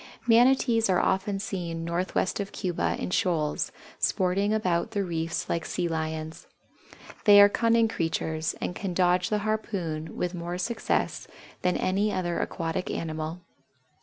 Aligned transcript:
Manatees 0.25 0.89
are 0.89 0.99
often 0.99 1.37
seen 1.37 1.85
northwest 1.85 2.39
of 2.39 2.51
Cuba 2.51 2.95
in 2.97 3.11
shoals, 3.11 3.71
sporting 3.99 4.51
about 4.51 4.89
the 4.89 5.03
reefs 5.03 5.47
like 5.47 5.63
Sea 5.63 5.87
Lions. 5.87 6.47
They 7.25 7.39
are 7.39 7.47
cunning 7.49 7.87
creatures 7.87 8.55
and 8.59 8.73
can 8.73 8.95
dodge 8.95 9.29
the 9.29 9.37
harpoon 9.45 10.17
with 10.17 10.33
more 10.33 10.57
success 10.57 11.27
than 11.61 11.77
any 11.77 12.11
other 12.11 12.39
aquatic 12.39 12.89
animal. 12.89 13.41